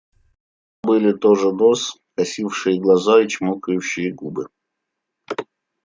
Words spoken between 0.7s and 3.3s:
Но были тоже нос, косившие глаза и